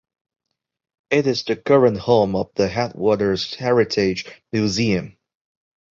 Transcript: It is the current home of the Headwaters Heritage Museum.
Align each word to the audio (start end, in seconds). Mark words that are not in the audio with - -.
It 1.11 1.27
is 1.27 1.43
the 1.43 1.55
current 1.55 1.99
home 1.99 2.35
of 2.35 2.51
the 2.55 2.67
Headwaters 2.67 3.53
Heritage 3.53 4.25
Museum. 4.51 5.15